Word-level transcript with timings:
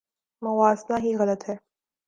موازنہ 0.41 0.95
ہی 1.03 1.11
غلط 1.15 1.41
ہے۔ 1.49 1.55